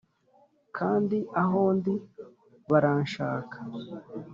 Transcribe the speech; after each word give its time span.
kandi 0.77 1.17
aho 1.41 1.61
ndi 1.77 1.95
baranshaka 2.69 3.57